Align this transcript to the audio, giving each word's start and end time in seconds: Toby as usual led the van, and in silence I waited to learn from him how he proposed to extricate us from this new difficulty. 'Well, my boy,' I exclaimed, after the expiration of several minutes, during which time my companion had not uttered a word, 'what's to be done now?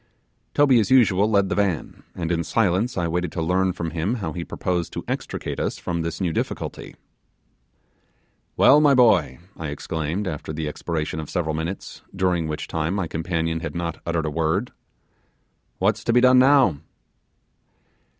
Toby 0.55 0.79
as 0.79 0.89
usual 0.89 1.29
led 1.29 1.47
the 1.49 1.53
van, 1.53 2.01
and 2.15 2.31
in 2.31 2.43
silence 2.43 2.97
I 2.97 3.07
waited 3.07 3.31
to 3.33 3.41
learn 3.43 3.71
from 3.71 3.91
him 3.91 4.15
how 4.15 4.33
he 4.33 4.43
proposed 4.43 4.91
to 4.93 5.03
extricate 5.07 5.59
us 5.59 5.77
from 5.77 6.01
this 6.01 6.19
new 6.19 6.33
difficulty. 6.33 6.95
'Well, 8.57 8.81
my 8.81 8.95
boy,' 8.95 9.37
I 9.55 9.67
exclaimed, 9.67 10.27
after 10.27 10.53
the 10.53 10.67
expiration 10.67 11.19
of 11.19 11.29
several 11.29 11.53
minutes, 11.53 12.01
during 12.15 12.47
which 12.47 12.67
time 12.67 12.95
my 12.95 13.05
companion 13.05 13.59
had 13.59 13.75
not 13.75 14.01
uttered 14.03 14.25
a 14.25 14.31
word, 14.31 14.71
'what's 15.77 16.03
to 16.05 16.13
be 16.13 16.19
done 16.21 16.39
now? 16.39 16.79